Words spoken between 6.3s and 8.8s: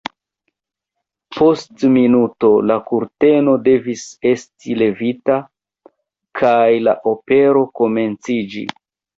kaj la opero komenciĝi.